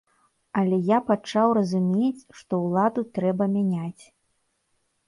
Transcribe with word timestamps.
Але 0.61 0.79
я 0.87 0.99
пачаў 1.09 1.53
разумець, 1.59 2.27
што 2.41 2.53
ўладу 2.65 3.01
трэба 3.21 3.43
мяняць. 3.59 4.03